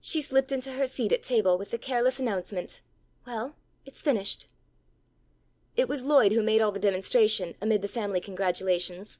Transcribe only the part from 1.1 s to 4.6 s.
at table with the careless announcement "Well, it's finished."